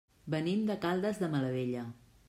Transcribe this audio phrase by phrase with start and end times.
[0.35, 1.89] Venim de Caldes de Malavella.